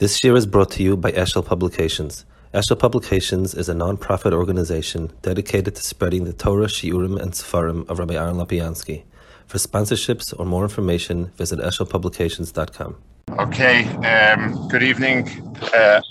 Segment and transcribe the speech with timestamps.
[0.00, 2.24] This year is brought to you by Eshel Publications.
[2.52, 8.00] Eshel Publications is a non-profit organization dedicated to spreading the Torah, Shiurim, and Sefarim of
[8.00, 9.04] Rabbi Aaron Lopiansky.
[9.46, 12.96] For sponsorships or more information, visit eshelpublications.com.
[13.38, 15.28] Okay, um, good evening.
[15.72, 16.02] Uh,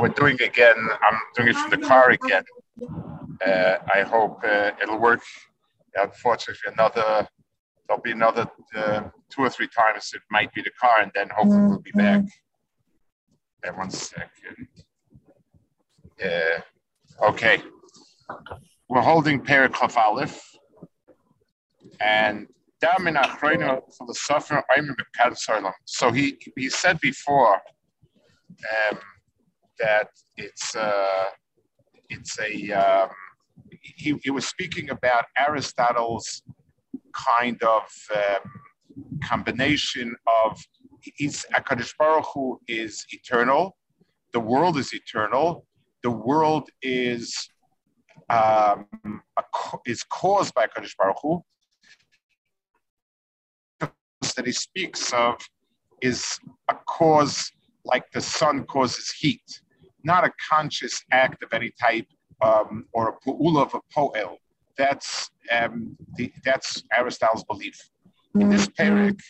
[0.00, 2.42] we're doing again, I'm doing it from the car again.
[3.46, 5.22] Uh, I hope uh, it'll work.
[5.94, 7.28] Unfortunately, another
[7.86, 8.46] there'll be another
[8.76, 11.92] uh, two or three times it might be the car, and then hopefully we'll be
[11.92, 12.22] back.
[13.66, 14.68] Uh, one second.
[16.22, 17.62] Uh, okay.
[18.88, 20.42] We're holding Perek Kaf Aleph,
[22.00, 22.46] and
[25.84, 28.98] so he he said before um,
[29.78, 31.24] that it's uh,
[32.10, 33.08] it's a um,
[33.80, 36.42] he, he was speaking about Aristotle's
[37.14, 37.82] kind of
[38.14, 40.14] um, combination
[40.44, 40.58] of
[41.16, 43.76] he's Akadosh Baruch Hu is eternal,
[44.32, 45.66] the world is eternal,
[46.02, 47.48] the world is
[48.30, 48.86] um,
[49.38, 49.42] a,
[49.86, 51.42] is caused by Akadosh Baruch Hu.
[54.36, 55.38] That he speaks of
[56.00, 56.38] is
[56.68, 57.50] a cause
[57.84, 59.60] like the sun causes heat,
[60.02, 62.06] not a conscious act of any type
[62.42, 64.38] um, or a pu'ula of a po'el.
[64.76, 67.78] That's um, the, that's Aristotle's belief.
[68.34, 69.20] In this parak,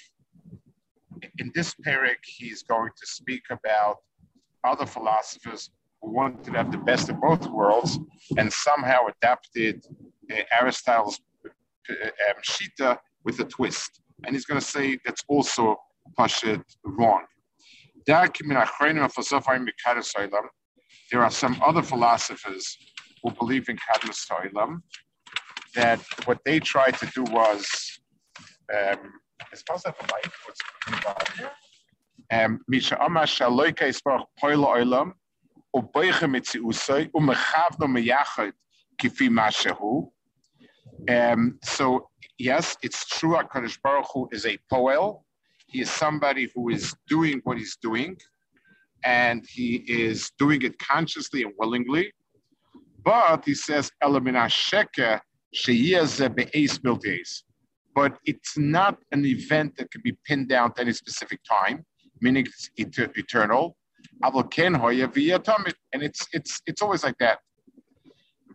[1.38, 3.98] in this parak, he's going to speak about
[4.64, 5.70] other philosophers
[6.00, 7.98] who wanted to have the best of both worlds
[8.38, 9.84] and somehow adapted
[10.32, 11.50] uh, Aristotle's uh,
[11.92, 14.00] um, shita with a twist.
[14.24, 15.76] And he's going to say that's also
[16.18, 17.24] pashit wrong.
[18.06, 18.16] There
[21.22, 22.78] are some other philosophers
[23.22, 24.82] who believe in Kadmas Olam
[25.74, 27.66] that what they tried to do was,
[28.72, 29.12] um,
[29.52, 30.32] is that the light?
[30.44, 30.60] What's
[31.06, 31.50] on here?
[32.32, 35.12] Um, Misha Amar Shaloika Isparach Poila Olam,
[35.76, 38.52] Uboicha Mitziusai, Umechavno Meyachad
[39.00, 40.10] Kifi Mashahu.
[41.08, 42.08] Um, so,
[42.38, 45.22] yes, it's true, HaKadosh Baruch Hu is a poel.
[45.66, 48.16] He is somebody who is doing what he's doing,
[49.04, 52.12] and he is doing it consciously and willingly.
[53.04, 54.48] But he says, Elamina
[55.54, 57.42] Sheker,
[57.94, 61.84] but it's not an event that can be pinned down to any specific time,
[62.20, 63.76] meaning it's eternal.
[64.22, 67.38] And it's it's it's always like that.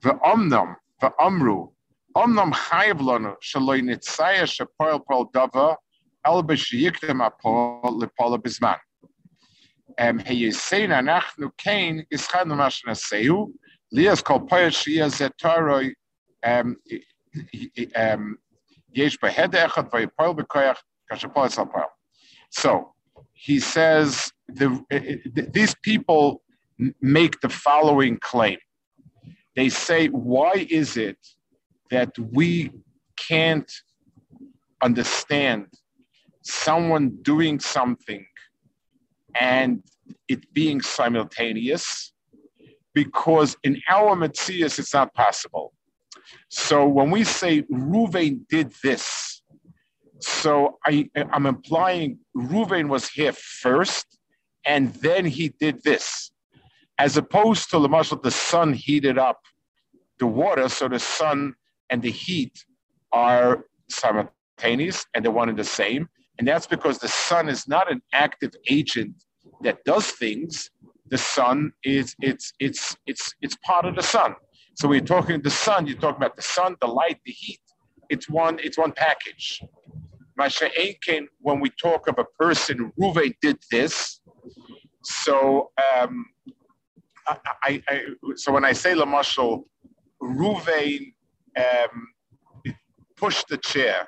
[0.02, 1.72] The omnam, the omru,
[2.16, 5.76] omnam chayav lanu shaloi nitzaya shapoil pol dava
[6.26, 8.78] el b'shiyiktem apol lepol bizman.
[9.98, 13.52] Um, heyisein anachnu kain ischad namash nasehu
[13.92, 15.94] lias kol poyet shia zetaroi
[16.44, 16.78] um,
[17.96, 18.38] um,
[22.50, 22.94] so
[23.34, 26.42] he says the, these people
[27.02, 28.58] make the following claim.
[29.56, 31.18] They say, why is it
[31.92, 32.72] that we
[33.18, 33.72] can't
[34.82, 35.68] understand
[36.44, 38.26] someone doing something
[39.40, 39.84] and
[40.28, 42.14] it being simultaneous?
[42.94, 45.74] Because in our Matthias, it's not possible.
[46.50, 49.42] So when we say Ruvain did this,
[50.20, 54.06] so I, I'm implying Ruvain was here first,
[54.66, 56.32] and then he did this,
[56.98, 59.40] as opposed to muscle, the sun heated up
[60.20, 61.54] the water, so the sun
[61.90, 62.66] and the heat
[63.12, 66.10] are simultaneous and they're one and the same.
[66.38, 69.14] And that's because the sun is not an active agent
[69.62, 70.70] that does things.
[71.10, 74.36] The sun is it's it's it's it's part of the sun.
[74.80, 77.60] So when you're talking the sun, you're talking about the sun, the light, the heat.
[78.10, 79.62] It's one, it's one package.
[80.38, 84.22] Masha Einkin, when we talk of a person, Ruve did this.
[85.04, 86.26] So um,
[87.28, 88.02] I, I, I,
[88.36, 89.64] so when I say Lamashal,
[90.24, 91.14] Ruvain
[91.58, 92.08] um,
[93.18, 94.08] pushed the chair.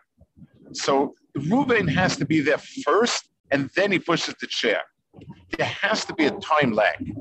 [0.72, 4.82] So Ruvain has to be there first, and then he pushes the chair.
[5.58, 7.12] There has to be a time lag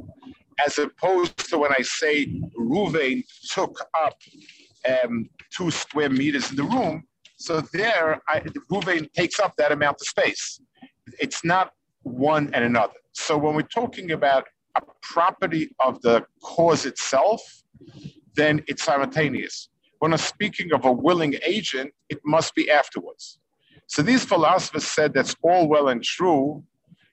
[0.64, 2.26] as opposed to when I say
[2.58, 4.14] Ruvain took up
[4.88, 7.04] um, two square meters in the room.
[7.36, 8.40] So there, I,
[8.70, 10.60] Ruvain takes up that amount of space.
[11.18, 11.72] It's not
[12.02, 12.94] one and another.
[13.12, 14.46] So when we're talking about
[14.76, 17.42] a property of the cause itself,
[18.36, 19.68] then it's simultaneous.
[19.98, 23.38] When I'm speaking of a willing agent, it must be afterwards.
[23.86, 26.62] So these philosophers said that's all well and true,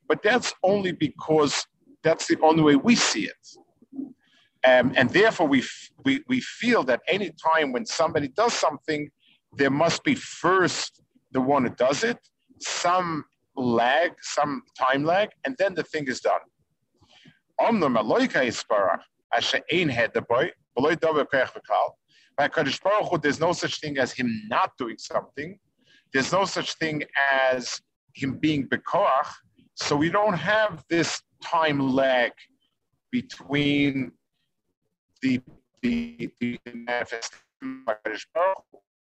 [0.08, 1.66] but that's only because
[2.08, 3.44] that's the only way we see it.
[4.66, 9.10] Um, and therefore, we, f- we, we feel that any time when somebody does something,
[9.60, 11.02] there must be first
[11.32, 12.20] the one who does it,
[12.60, 13.26] some
[13.56, 16.40] lag, some time lag, and then the thing is done.
[22.38, 25.60] By Kaddish Baruch Hu, there's no such thing as him not doing something.
[26.14, 27.04] There's no such thing
[27.42, 27.82] as
[28.14, 29.30] him being bekoach.
[29.76, 32.32] So we don't have this time lag
[33.12, 34.12] between
[35.22, 35.42] the
[35.82, 37.88] the, the manifestation and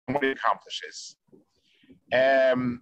[0.07, 1.15] what he accomplishes.
[2.13, 2.81] Um,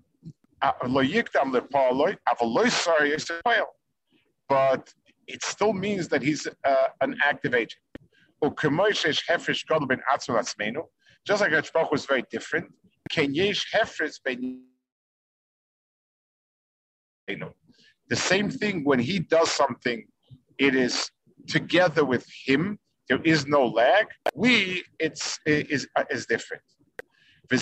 [4.49, 4.93] but
[5.27, 7.79] it still means that he's uh, an active agent.
[11.25, 12.67] Just like Hashbach was very different,
[18.09, 20.05] the same thing when he does something,
[20.57, 21.09] it is
[21.47, 22.79] together with him.
[23.09, 24.07] There is no lag.
[24.33, 26.63] We, it's is is different.
[27.49, 27.57] They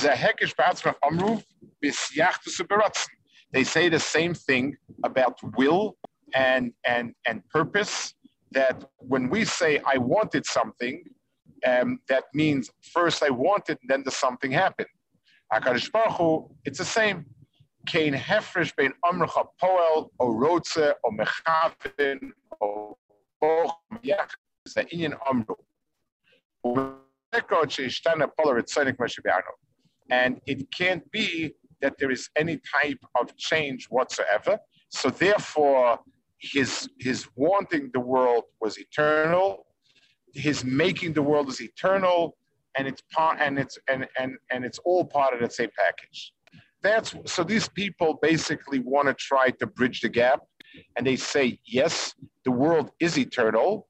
[3.63, 5.97] say the same thing about will
[6.33, 8.13] and and and purpose
[8.51, 11.03] that when we say I wanted something,
[11.65, 14.89] um, that means first I wanted, and then the something happened.
[15.53, 17.25] Hakadosh Baruch Hu, it's the same.
[17.87, 22.31] Kein hefresh bein amrcha poel o rotze o mechavin
[22.61, 22.97] o
[23.41, 23.73] boch
[24.03, 24.31] yach
[24.67, 25.55] ze inyan amru.
[30.09, 34.59] And it can't be that there is any type of change whatsoever.
[34.89, 35.99] So therefore,
[36.39, 39.65] his his wanting the world was eternal
[40.33, 42.37] his making the world is eternal
[42.77, 46.33] and it's part and it's and and and it's all part of the same package
[46.83, 50.41] that's so these people basically want to try to bridge the gap
[50.95, 52.13] and they say yes
[52.45, 53.87] the world is eternal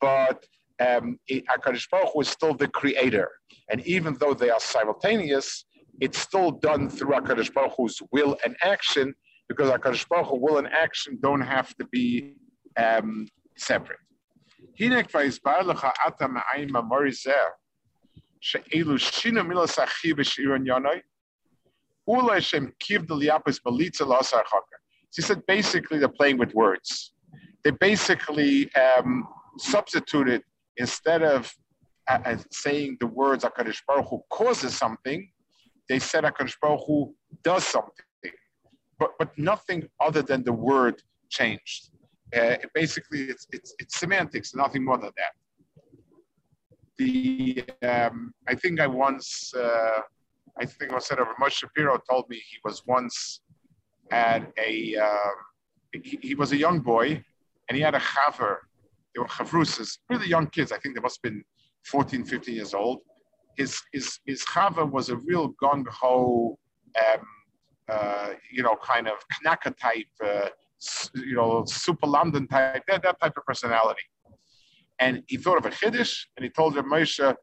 [0.00, 0.44] but
[0.78, 3.30] um, Akadosh Baruch was still the creator
[3.70, 5.64] and even though they are simultaneous
[6.00, 9.14] it's still done through Akadosh Baruch Hu's will and action
[9.48, 12.34] because HaKadosh Baruch Hu will and action don't have to be
[12.76, 13.98] um, separate.
[22.08, 22.72] Hinek vayizbar lecha ata ma'ayim amori zer, she'elu shinu milas achi b'shiron yonoi, ulay shem
[22.78, 24.76] kiv deliyapis balitza l'asar chaka.
[25.14, 27.12] He said basically they're playing with words.
[27.64, 30.42] They basically um, substituted
[30.76, 31.52] instead of
[32.08, 35.30] uh, uh saying the words HaKadosh Baruch Hu causes something,
[35.88, 38.04] they said HaKadosh Baruch Hu does something
[38.98, 41.90] but but nothing other than the word changed.
[42.36, 45.34] Uh, basically, it's, it's it's semantics, nothing more than that.
[46.98, 50.00] The um, I think I once uh,
[50.58, 53.40] I think I said Moshe Shapiro told me he was once
[54.10, 55.30] at a uh,
[55.92, 57.22] he, he, was a young boy
[57.68, 58.56] and he had a chaver.
[59.14, 60.72] They were chavrusas, really young kids.
[60.72, 61.42] I think they must have been
[61.86, 63.00] 14, 15 years old.
[63.56, 66.58] His his his chaver was a real gung ho.
[66.96, 67.26] Um,
[67.88, 69.14] uh, you know, kind of
[69.44, 70.48] Knaka type, uh,
[71.14, 74.02] you know, super London type, that, that type of personality.
[74.98, 77.34] And he thought of a Chiddush, and he told Reb Moshe,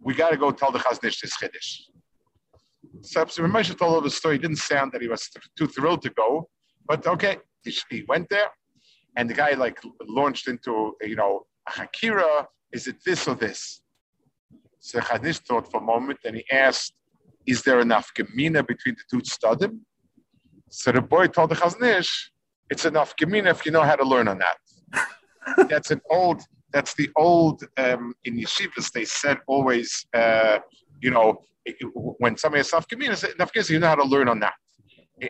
[0.00, 1.91] we got to go tell the Chazon Ish this Chiddush.
[3.00, 4.36] So, Moshe told him the story.
[4.36, 5.28] It didn't sound that he was
[5.58, 6.48] too thrilled to go,
[6.86, 8.48] but okay, he, went there,
[9.16, 13.82] and the guy like launched into, you know, Hakira, is it this or this?
[14.80, 16.92] So Chazon Ish thought for a moment, and he asked,
[17.46, 19.80] is there enough gemina between the two studim?
[20.70, 22.32] So the boy told the Chazon Ish,
[22.70, 25.08] it's enough gemina if you know how to learn on that.
[25.68, 30.58] that's an old, that's the old, um, in yeshivas, they said always, uh,
[31.00, 31.38] you know,
[31.94, 34.54] when somebody has gemina, you know how to learn on that.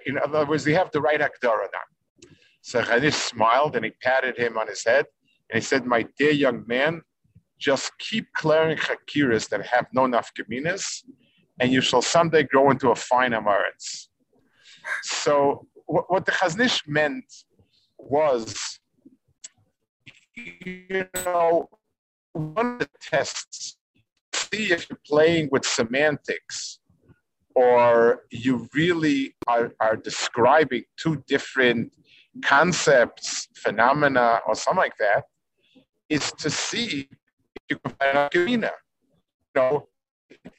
[0.07, 2.29] In other words, they have the right akdar on that.
[2.63, 5.07] So Chazon Ish smiled and he patted him on his head
[5.51, 7.03] and he said, my dear young man,
[7.59, 11.05] just keep clearing chakiras that have no nafkaminas,
[11.61, 14.09] and you shall someday grow into a fine Amaretz.
[15.03, 17.25] So what, what the Chazon Ish meant
[17.99, 18.81] was,
[20.35, 21.69] you know,
[22.33, 23.77] one of the tests,
[24.53, 26.79] see if you're playing with semantics
[27.55, 31.93] or you really are, are describing two different
[32.43, 35.25] concepts, phenomena, or something like that,
[36.09, 37.09] is to see
[37.57, 38.71] if you can find a You
[39.55, 39.89] know,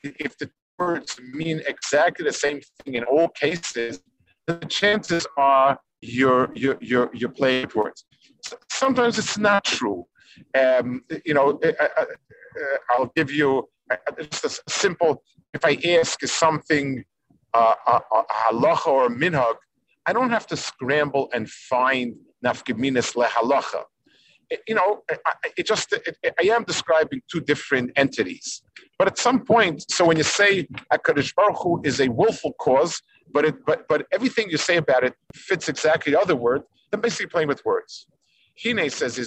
[0.04, 4.02] if the words mean exactly the same thing in all cases,
[4.46, 8.06] the chances are you're you're you're, you're playing words.
[8.70, 10.06] Sometimes it's not true.
[10.58, 13.68] Um, you know, I, will give you
[14.08, 15.24] Uh, just a simple.
[15.54, 17.04] If I ask something,
[17.54, 19.56] uh, a, a halacha or a minhag,
[20.06, 23.84] I don't have to scramble and find nafkeminas lehalacha
[24.68, 25.04] you know,
[25.58, 28.62] it just it, I am describing two different entities.
[28.98, 33.02] But at some point, so when you say Hakadosh Baruch Hu is a willful cause,
[33.32, 36.62] but it but but everything you say about it fits exactly the other word.
[36.92, 38.08] They're basically playing with words.
[38.64, 39.18] Hine says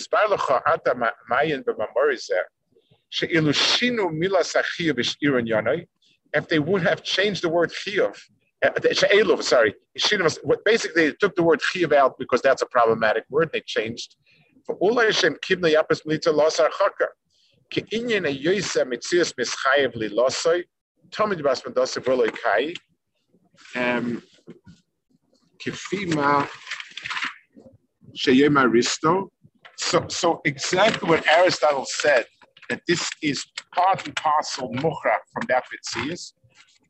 [6.34, 8.18] If they would have changed the word chiyuv,
[8.64, 9.75] uh, sorry,
[10.64, 13.50] basically they took the word chiyuv out because that's a problematic word.
[13.52, 14.16] They changed.
[14.68, 15.18] Sheyema.
[29.78, 32.26] So, so exactly what Aristotle said
[32.70, 33.44] that this is
[33.75, 36.32] part and parcel muchra from that mitzias.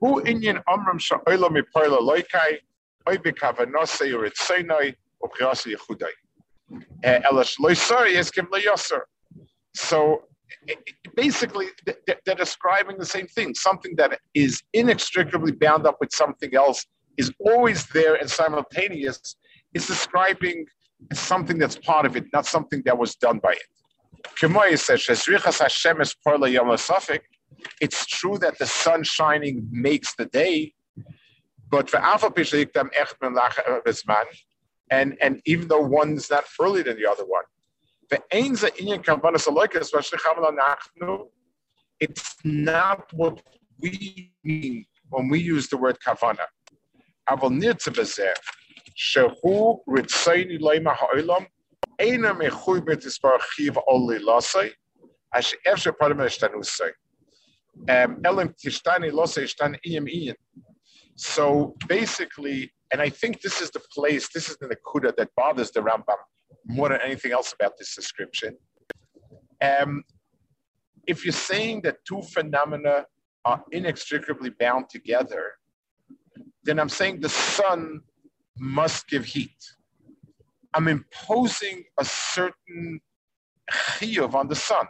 [0.01, 2.59] Who inyan mipoila loikai.
[3.09, 4.95] Oy bekavanose uritzeinoi.
[5.23, 6.11] Obchiasi yechudai.
[7.05, 7.21] Eh,
[9.75, 10.23] so
[10.69, 11.67] eh, eh, basically,
[12.25, 13.55] they're describing the same thing.
[13.55, 16.85] Something that is inextricably bound up with something else
[17.17, 19.37] is always there and simultaneous.
[19.75, 20.67] Is describing
[21.13, 23.76] something that's part of it, not something that was done by it.
[27.81, 30.75] It's true that the sun shining makes the day,
[31.71, 31.91] but
[34.91, 37.45] and and even though one's not earlier than the other one.
[41.99, 43.43] It's not what
[43.81, 46.47] we mean when we use the word kavana.
[57.89, 58.21] Um,
[61.17, 65.71] so basically, and I think this is the place, this is the Nakuda that bothers
[65.71, 66.17] the Rambam
[66.67, 68.57] more than anything else about this description.
[69.63, 70.05] Um,
[71.07, 73.07] if you're saying that two phenomena
[73.45, 75.53] are inextricably bound together,
[76.65, 78.01] then I'm saying the sun
[78.59, 79.57] must give heat.
[80.77, 83.01] I'm imposing a certain
[83.73, 84.87] chiyuv on the sun.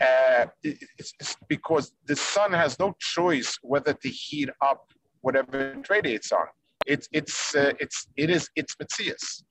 [0.00, 5.88] Uh, it's, it's because the sun has no choice whether to heat up whatever it
[5.88, 6.46] radiates on.
[6.84, 9.44] It's it's uh, it's it is it's Matthias.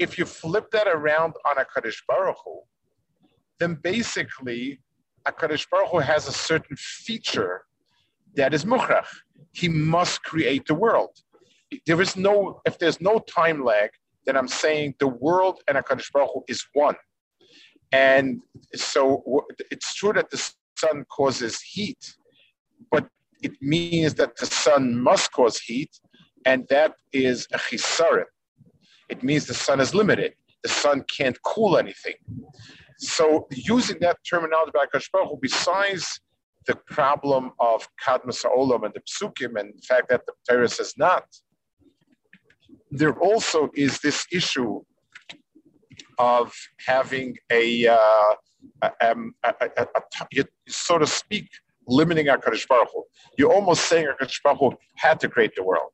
[0.00, 2.60] If you flip that around on a Kaddish Baruch Hu,
[3.60, 4.80] then basically
[5.26, 7.62] a Kaddish Baruch Hu has a certain feature
[8.34, 9.06] that is muchrach.
[9.52, 11.14] He must create the world.
[11.86, 13.90] There is no if there's no time lag,
[14.26, 16.96] then I'm saying the world and a Kaddish Baruch Hu is one.
[17.92, 18.40] And
[18.74, 22.14] so it's true that the sun causes heat,
[22.90, 23.08] but
[23.42, 25.90] it means that the sun must cause heat,
[26.44, 28.24] and that is a chisarim.
[29.08, 30.34] It means the sun is limited.
[30.62, 32.14] The sun can't cool anything.
[32.98, 36.20] So using that terminology by Baruch Hu, besides
[36.66, 40.94] the problem of kadmas olam and the psukim and the fact that the Torah says
[40.98, 41.24] not,
[42.90, 44.80] there also is this issue
[46.18, 46.52] of
[46.86, 47.96] having a, uh,
[48.82, 51.48] a, um, a, a, so to speak,
[51.86, 53.04] limiting HaKadosh Baruch Hu.
[53.38, 55.90] You're almost saying HaKadosh Baruch Hu had to create the world.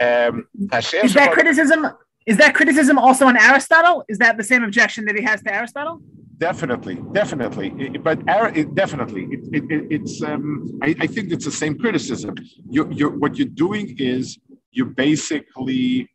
[0.00, 1.86] Um, is that criticism?
[2.26, 4.04] Is that criticism also on Aristotle?
[4.08, 6.00] Is that the same objection that he has to Aristotle?
[6.36, 7.70] Definitely, definitely.
[7.98, 8.20] But
[8.56, 10.22] it, definitely, it, it, it's.
[10.22, 12.36] Um, I, I, think it's the same criticism.
[12.70, 14.38] You, you're, what you're doing is
[14.78, 16.08] you basically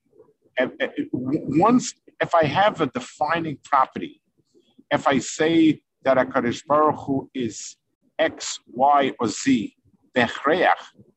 [1.12, 4.22] once if I have a defining property,
[4.90, 6.26] if I say that a
[6.68, 7.76] Baruch Hu is
[8.20, 9.76] X, Y, or Z,
[10.16, 10.30] then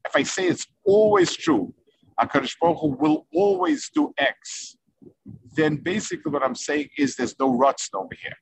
[0.09, 1.73] if I say it's always true,
[2.21, 4.77] HaKadosh Baruch Hu will always do X,
[5.57, 8.39] then basically what I'm saying is there's no ruts over here.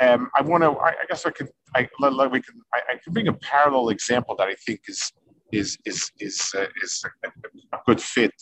[0.00, 0.70] Um, I want to.
[0.70, 1.48] I, I, guess I can.
[1.74, 1.88] I,
[2.26, 2.54] we can.
[2.74, 5.12] I, I, can bring a parallel example that I think is
[5.56, 8.32] is is is uh, is a, good fit.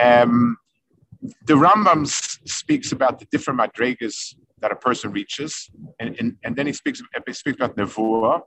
[0.00, 0.56] Um,
[1.46, 2.06] the Rambam
[2.48, 7.02] speaks about the different madrigas that a person reaches, and, and, and then he speaks
[7.26, 8.42] he speaks about nevuah.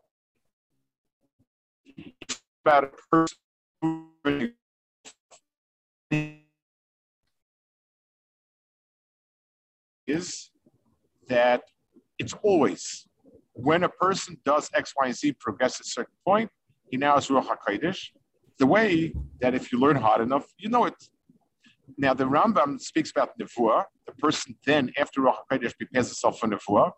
[2.63, 3.38] About a person
[10.07, 10.51] is
[11.27, 11.62] that
[12.19, 13.07] it's always
[13.53, 16.50] when a person does X, Y, and Z progress at a certain point,
[16.91, 18.10] he now is Ruach HaKodesh.
[18.60, 21.00] The way that if you learn hard enough, you know it.
[21.98, 23.86] Now, the Rambam speaks about Nevuah.
[24.05, 26.91] The person then, after Ruach HaKodesh, prepares himself for Nevuah.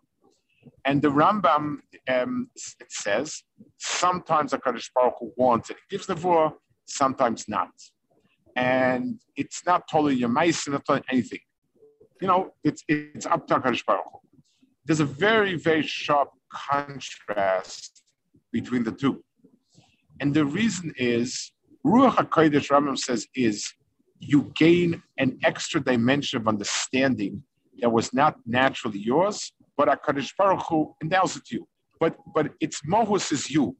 [0.84, 3.42] And the Rambam um, it says
[3.78, 6.52] sometimes a Kaddish Baruch Hu wants it, gives Nevuah,
[6.86, 7.70] sometimes not
[8.56, 11.40] and it's not totally your mice, not totally anything.
[12.20, 14.18] You know, it's it's up to Hakadosh Baruch Hu.
[14.84, 18.02] There's a very very sharp contrast
[18.52, 19.24] between the two,
[20.20, 21.52] and the reason is
[21.84, 23.72] Ruach HaKodesh Rambam says is
[24.20, 27.42] you gain an extra dimension of understanding
[27.80, 31.68] that was not naturally yours, but HaKadosh Baruch Hu endows it to you.
[32.00, 33.76] But, but its mohus is you.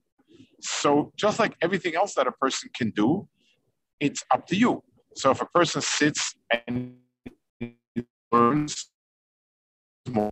[0.61, 3.29] So just like everything else that a person can do,
[4.01, 4.83] it's up to you.
[5.15, 6.35] So if a person sits
[6.67, 6.97] and
[8.33, 8.91] learns
[10.09, 10.31] more,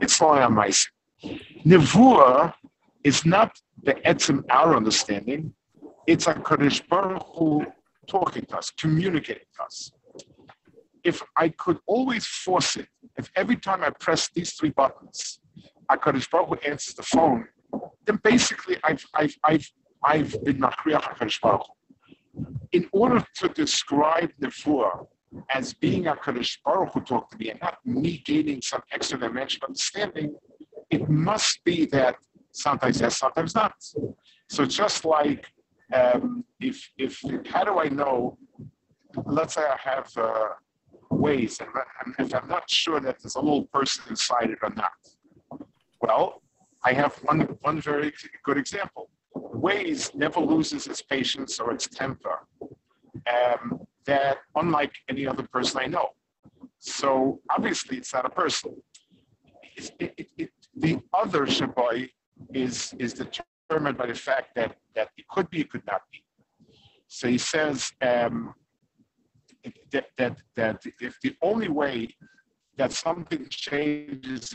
[0.00, 0.88] it's only a mice.
[1.64, 2.54] Nevuah
[3.02, 5.52] is not the etzim our understanding,
[6.06, 7.66] it's a Kadosh Baruch Hu
[8.06, 9.90] talking to us, communicating to us.
[11.02, 15.40] If I could always force it, if every time I press these three buttons,
[15.90, 17.46] HaKadosh Baruch Hu answers the phone,
[18.04, 19.68] then basically I've, I've, I've,
[20.04, 21.66] I've been Machriach HaKadosh Baruch.
[22.72, 25.06] In order to describe the Nevuah
[25.50, 29.60] as being HaKadosh Baruch Hu talk to me and not me gaining some extra dimension
[29.66, 30.34] understanding,
[30.90, 32.16] it must be that
[32.52, 33.74] sometimes yes, sometimes not.
[34.48, 35.46] So just like
[35.92, 38.38] um, if if how do I know?
[39.24, 40.48] Let's say I have uh,
[41.10, 44.92] Waze, and if I'm not sure that there's a little person inside it or not,
[46.00, 46.42] well,
[46.84, 48.12] I have one one very
[48.44, 49.10] good example.
[49.36, 52.46] Waze never loses its patience or its temper.
[53.34, 56.10] Um, that unlike any other person I know.
[56.78, 58.76] So obviously, it's not a person.
[59.76, 62.08] It, it, it, the other Shabai
[62.54, 66.22] is is determined by the fact that that it could be, it could not be.
[67.08, 68.54] So he says um,
[69.90, 72.14] that, that that if the only way
[72.76, 74.54] that something changes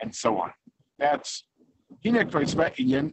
[0.00, 0.50] and so on.
[0.98, 1.44] That's
[2.04, 3.10] הנה כבר הצבע עניין,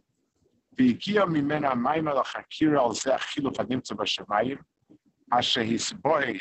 [0.78, 4.58] והגיע ממנה המים על החקירה על זה החילוף הנמצא בשמיים,
[5.30, 6.38] אשר הסבוי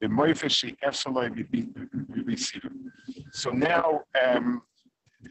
[0.00, 1.30] במויפה שאפסלוי
[2.08, 2.70] בביסירו.
[3.32, 4.62] So now, um,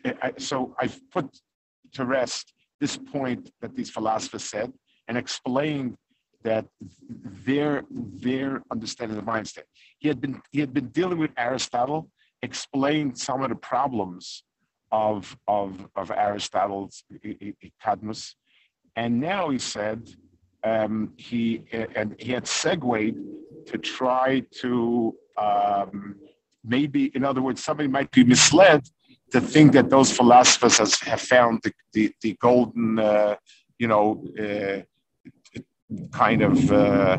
[0.06, 1.28] I, so I've put
[1.94, 4.70] to rest this point that these philosophers said
[5.08, 5.96] and explained
[6.44, 6.66] that
[7.46, 7.84] their
[8.26, 9.64] their understanding of Einstein.
[10.00, 12.02] He had been he had been dealing with Aristotle,
[12.42, 14.44] explained some of the problems
[14.91, 17.05] of of of Aristotle's
[17.83, 18.37] Cadmus,
[18.97, 20.09] and now he said
[20.65, 23.17] um, he and he had segued
[23.67, 26.17] to try to um,
[26.65, 28.83] maybe, in other words, somebody might be misled
[29.33, 33.37] to think that those philosophers has, have found the, the, the golden, uh,
[33.79, 34.81] you know, uh,
[36.13, 37.19] kind of uh,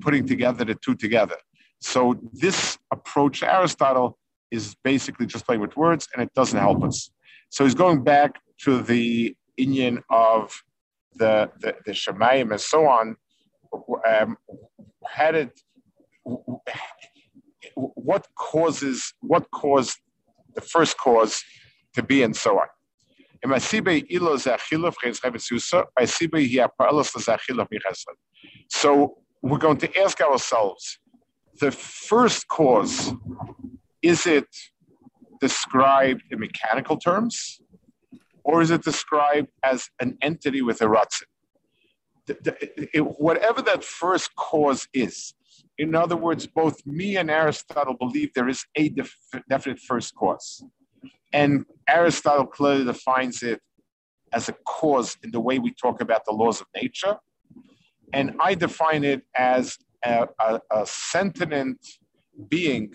[0.00, 1.36] putting together the two together.
[1.80, 4.18] So this approach Aristotle
[4.56, 7.10] is basically just playing with words, and it doesn't help us.
[7.50, 8.32] So he's going back
[8.64, 10.62] to the Indian of
[11.14, 13.16] the the, the Shemayim and so on.
[14.08, 14.36] Um,
[15.08, 15.52] had it
[17.74, 19.98] what causes what caused
[20.54, 21.42] the first cause
[21.94, 22.68] to be and so on.
[28.68, 30.98] So we're going to ask ourselves
[31.60, 33.12] the first cause
[34.06, 34.46] is it
[35.40, 37.60] described in mechanical terms
[38.44, 41.26] or is it described as an entity with a ratzin?
[43.28, 45.34] Whatever that first cause is,
[45.78, 49.16] in other words, both me and Aristotle believe there is a def-
[49.48, 50.64] definite first cause.
[51.32, 53.60] And Aristotle clearly defines it
[54.32, 57.16] as a cause in the way we talk about the laws of nature.
[58.12, 61.80] And I define it as a, a, a sentient
[62.48, 62.94] being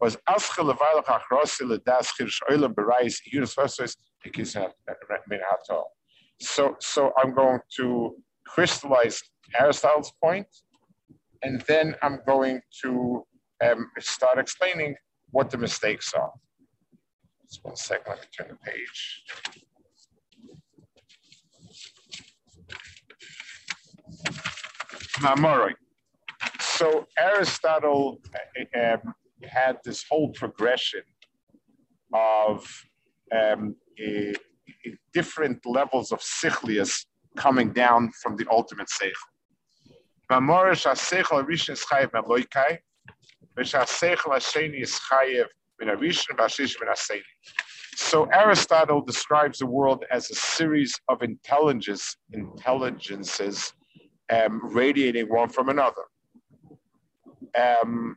[0.00, 0.16] Was
[6.40, 9.20] so so I'm going to crystallize
[9.58, 10.46] Aristotle's point
[11.42, 13.24] and then I'm going to
[13.64, 14.94] um, start explaining
[15.30, 16.32] what the mistakes are.
[17.48, 19.24] Just one second, let me turn the page.
[25.20, 25.72] Mamoroi.
[26.60, 28.20] So Aristotle
[28.76, 31.02] uh, um, had this whole progression
[32.12, 32.66] of
[33.32, 34.32] um, uh,
[35.12, 39.12] different levels of sichlius coming down from the ultimate seichel.
[40.30, 40.84] Mamorish
[42.12, 42.78] meloikai,
[43.58, 45.00] is
[45.80, 46.94] min v'ha-shish min ha
[47.96, 53.72] So Aristotle describes the world as a series of intelligence, intelligences
[54.30, 56.02] um, radiating one from another.
[57.58, 58.16] Um,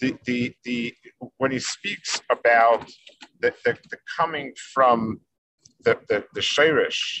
[0.00, 0.94] the, the, the,
[1.38, 2.90] when he speaks about
[3.40, 5.20] the, the, the coming from
[5.84, 7.20] the, the, the Shirish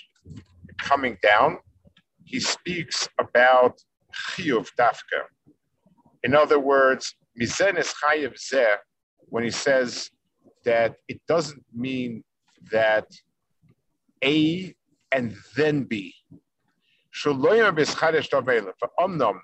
[0.78, 1.58] coming down,
[2.24, 3.80] he speaks about
[4.14, 5.22] Chiyuv Dafka.
[6.22, 8.76] In other words, Mizen is Chayiv Zeh,
[9.26, 10.10] when he says
[10.64, 12.22] that it doesn't mean
[12.70, 13.06] that
[14.24, 14.74] A
[15.12, 16.14] and then B.
[17.14, 18.72] Shaloyim Bischadesh Dovela.
[18.78, 19.38] For Omnom,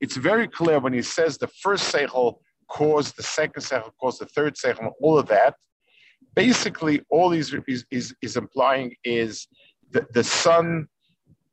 [0.00, 4.26] it's very clear when he says the first seichel caused the second seichel caused the
[4.26, 5.54] third seichel, all of that.
[6.34, 9.48] Basically, all he's is, is, is implying is
[9.90, 10.86] that the sun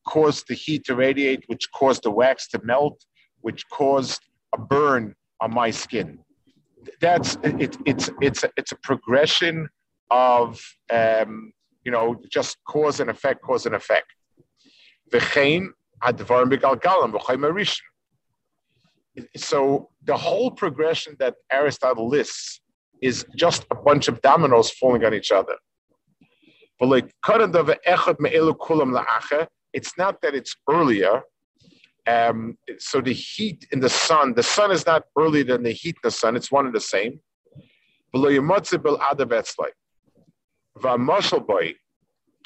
[0.06, 3.04] caused the heat to radiate, which caused the wax to melt,
[3.42, 4.22] which caused
[4.54, 6.20] a burn on my skin.
[7.02, 9.68] That's it, it's it's it's a progression
[10.12, 11.52] of um,
[11.86, 14.08] you know, just cause and effect, cause and effect.
[19.38, 22.60] So the whole progression that Aristotle lists
[23.02, 25.56] is just a bunch of dominoes falling on each other.
[29.74, 31.22] It's not that it's earlier.
[32.08, 35.96] Um, so the heat in the sun, the sun is not earlier than the heat
[35.96, 37.20] in the sun, it's one and the same.
[40.80, 41.76] V'amashal boy,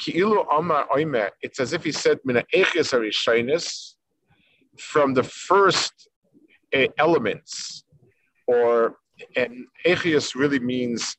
[0.02, 2.94] oime, it's as if he said, mina eches
[4.78, 6.10] from the first
[6.76, 7.84] uh, elements,
[8.48, 8.96] or,
[9.36, 11.18] and echius really means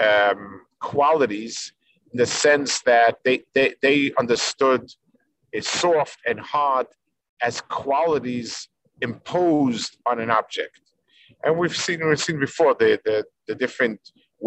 [0.00, 1.72] um, qualities,
[2.12, 4.88] in the sense that they, they, they understood
[5.52, 6.86] is soft and hard
[7.42, 8.68] as qualities
[9.00, 10.80] imposed on an object.
[11.42, 14.00] And we've seen we've seen before the, the, the different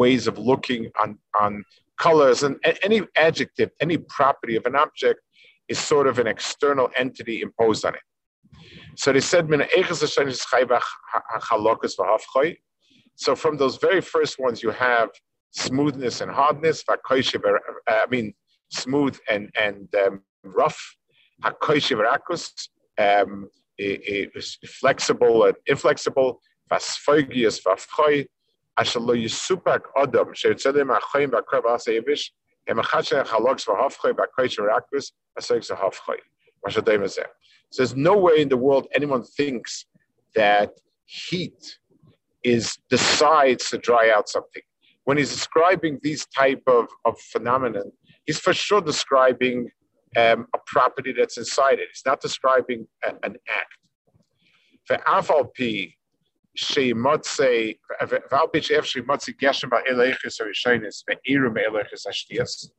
[0.04, 1.64] ways of looking on, on
[1.98, 5.20] colors, and any adjective, any property of an object
[5.68, 8.06] is sort of an external entity imposed on it.
[8.96, 9.50] So they said,
[13.26, 15.10] so from those very first ones, you have
[15.52, 16.84] smoothness and hardness.
[16.90, 18.34] I mean,
[18.70, 20.80] smooth and and um, rough.
[23.00, 23.50] Um,
[24.82, 26.42] flexible and inflexible
[28.78, 32.30] asher yisupak adam sheyitzedem achoyim v'akoy v'asa yivish
[32.68, 36.20] hem achatche halogs v'hafchoy v'akoy sherakvus asoyik zahafchoy
[36.66, 37.26] mashadeim azeh.
[37.72, 39.86] So there's no way in the world anyone thinks
[40.36, 40.72] that
[41.06, 41.78] heat
[42.44, 44.62] is decides to dry out something.
[45.06, 47.92] When he's describing these type of, of phenomenon,
[48.26, 49.70] he's for sure describing
[50.16, 51.88] um, a property that's inside it.
[51.90, 53.78] It's not describing a, an act.
[54.86, 55.97] For afalpi,
[56.58, 58.86] Shemotze, Valpich F.
[58.86, 62.70] Shemotze Geshem Ba'elechis or Ishanis, Ve'irum Elechis Ashtias.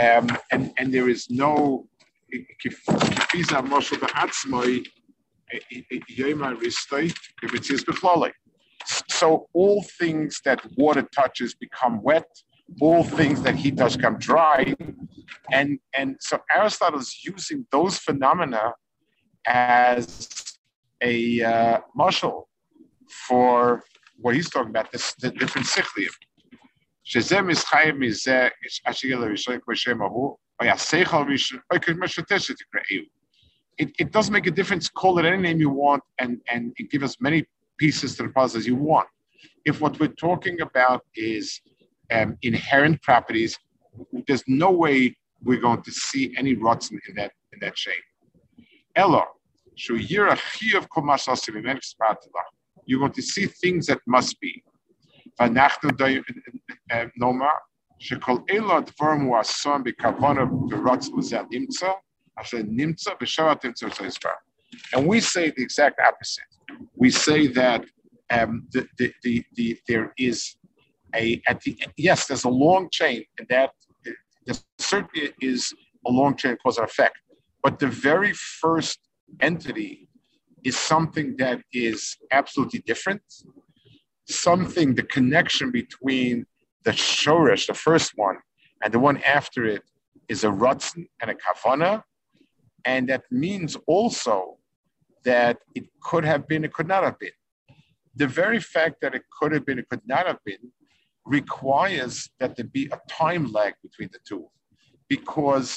[0.00, 1.86] Um, and and there is no
[2.32, 4.84] Kifiza Moshe
[6.18, 8.32] Yema
[9.08, 12.26] So all things that water touches become wet,
[12.80, 14.74] all things that heat touches come dry.
[15.52, 18.72] And, and so Aristotle is using those phenomena
[19.46, 20.58] as
[21.00, 22.48] a uh, marshal
[23.08, 23.82] for
[24.20, 26.10] what he's talking about, this the different sichlium.
[33.76, 34.88] It, it doesn't make a difference.
[34.88, 37.44] Call it any name you want, and and it give us many
[37.76, 39.08] pieces to the puzzle as you want.
[39.64, 41.60] If what we're talking about is
[42.12, 43.58] um, inherent properties,
[44.26, 47.94] there's no way we're going to see any rots in that in that chain.
[48.96, 49.24] Ella,
[52.85, 54.63] you're going to see things that must be.
[57.99, 61.91] שכל אלו הדברים הוא אסון בכוונה ורוצן לזה נמצא,
[62.35, 63.87] אשר נמצא בשעה תמצא
[64.93, 66.51] And we say the exact opposite.
[66.95, 67.85] We say that
[68.29, 70.55] um, the, the, the, the, there is
[71.15, 73.71] a, at the yes, there's a long chain, and that
[74.45, 75.73] there certainly is
[76.05, 77.17] a long chain cause and effect.
[77.63, 78.99] But the very first
[79.41, 80.07] entity
[80.64, 83.22] is something that is absolutely different.
[84.26, 86.46] Something, the connection between
[86.84, 88.36] the shorish, the first one,
[88.82, 89.82] and the one after it
[90.28, 92.02] is a rutzen and a kavana,
[92.84, 94.58] and that means also
[95.24, 97.30] that it could have been, it could not have been.
[98.16, 100.70] The very fact that it could have been, it could not have been,
[101.24, 104.46] requires that there be a time lag between the two,
[105.08, 105.76] because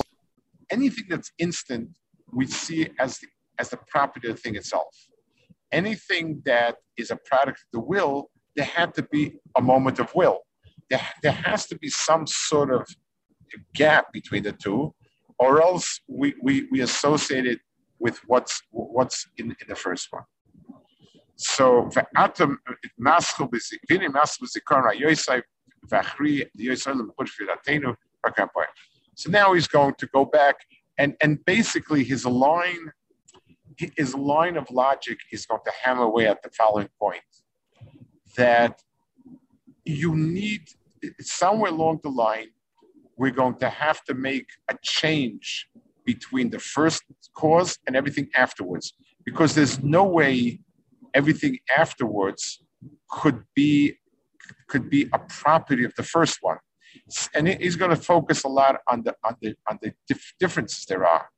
[0.69, 1.89] anything that's instant
[2.33, 3.27] we see as the,
[3.59, 4.95] as the property of the thing itself.
[5.71, 10.13] Anything that is a product of the will, there had to be a moment of
[10.15, 10.41] will
[10.89, 12.87] there, there has to be some sort of
[13.73, 14.93] gap between the two,
[15.39, 17.59] or else we, we, we associate it
[17.99, 20.23] with what's what's in, in the first one.
[21.35, 21.89] So
[29.15, 30.55] so now he's going to go back
[30.97, 32.91] and and basically his line
[33.77, 37.21] his line of logic is going to hammer away at the following point
[38.35, 38.81] that
[39.85, 40.61] you need
[41.21, 42.49] somewhere along the line,
[43.17, 45.67] we're going to have to make a change
[46.05, 47.03] between the first
[47.35, 48.93] cause and everything afterwards,
[49.25, 50.59] because there's no way
[51.13, 52.63] everything afterwards
[53.09, 53.97] could be
[54.67, 56.57] could be a property of the first one.
[57.33, 60.85] And he's going to focus a lot on the on the on the dif- differences
[60.85, 61.29] there are.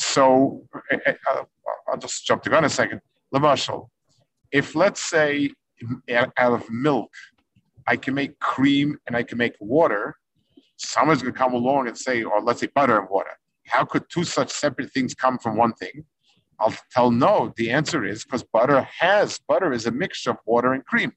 [0.00, 0.66] So
[1.06, 1.42] uh,
[1.88, 3.00] I'll just jump to gun a second.
[3.34, 3.88] Lamashal,
[4.50, 5.50] if let's say
[6.36, 7.10] out of milk
[7.90, 10.16] I can make cream and I can make water.
[10.76, 13.30] Someone's going to come along and say, or let's say butter and water.
[13.66, 16.04] How could two such separate things come from one thing?
[16.60, 17.52] I'll tell no.
[17.56, 21.12] The answer is because butter has, butter is a mixture of water and cream.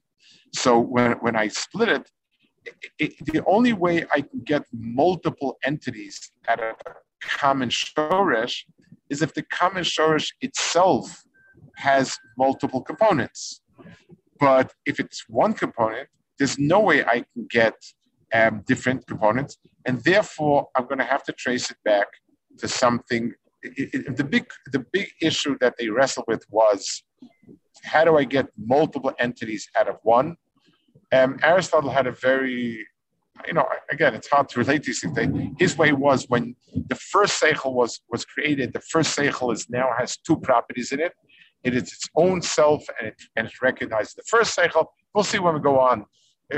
[0.52, 2.10] So when, when I split it,
[2.64, 6.74] it, it the only way I can get multiple entities at a
[7.28, 8.64] common shoresh
[9.10, 11.22] is if the common shoresh itself
[11.76, 13.60] has multiple components.
[14.40, 16.08] But if it's one component,
[16.38, 17.74] there's no way I can get
[18.32, 22.06] um, different components, and therefore I'm going to have to trace it back
[22.58, 23.32] to something.
[23.62, 27.04] It, it, the big the big issue that they wrestled with was
[27.84, 30.36] how do I get multiple entities out of one?
[31.12, 32.86] Um, Aristotle had a very
[33.46, 35.50] you know, again, it's hard to relate these things.
[35.58, 36.54] His way was when
[36.88, 38.72] the first seichel was was created.
[38.72, 41.12] The first seichel is now has two properties in it.
[41.64, 44.16] It is its own self, and it and it's recognized.
[44.16, 44.86] The first seichel.
[45.14, 46.06] We'll see when we go on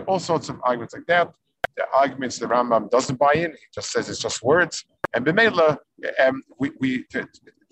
[0.07, 1.33] all sorts of arguments like that.
[1.77, 3.51] The arguments the Rambam doesn't buy in.
[3.51, 4.85] He just says it's just words.
[5.13, 5.77] And B'meila,
[6.25, 7.05] um, we, we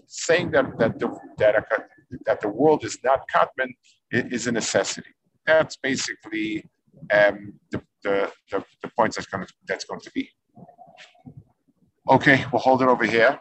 [0.06, 1.64] saying that that the, that, a,
[2.26, 3.74] that the world is not Katman
[4.10, 5.10] is a necessity.
[5.46, 6.68] That's basically
[7.12, 10.30] um, the, the, the, the points that's going to, that's going to be.
[12.08, 13.38] Okay, we'll hold it over here.